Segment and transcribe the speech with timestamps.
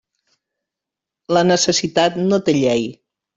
[1.37, 2.89] La necessitat no té llei.